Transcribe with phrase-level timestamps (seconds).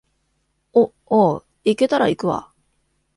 [0.73, 2.51] お、おう、行けたら行くわ